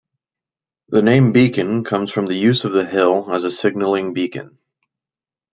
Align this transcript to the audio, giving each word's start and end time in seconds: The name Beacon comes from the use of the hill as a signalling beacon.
The 0.87 1.03
name 1.03 1.31
Beacon 1.31 1.83
comes 1.83 2.09
from 2.09 2.25
the 2.25 2.33
use 2.33 2.65
of 2.65 2.71
the 2.71 2.87
hill 2.87 3.31
as 3.31 3.43
a 3.43 3.51
signalling 3.51 4.13
beacon. 4.15 4.57